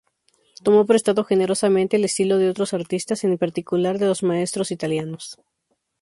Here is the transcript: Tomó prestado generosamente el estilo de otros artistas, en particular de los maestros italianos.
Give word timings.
Tomó 0.63 0.87
prestado 0.87 1.23
generosamente 1.23 1.97
el 1.97 2.05
estilo 2.05 2.39
de 2.39 2.49
otros 2.49 2.73
artistas, 2.73 3.23
en 3.23 3.37
particular 3.37 3.99
de 3.99 4.07
los 4.07 4.23
maestros 4.23 4.71
italianos. 4.71 5.37